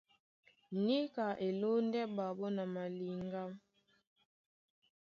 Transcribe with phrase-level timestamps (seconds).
[0.85, 3.43] Níka e lóndɛ́ ɓaɓɔ́ na maliŋgá.